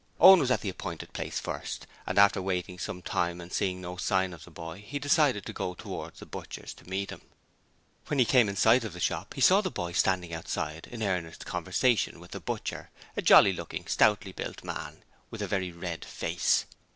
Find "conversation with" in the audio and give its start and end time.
11.45-12.31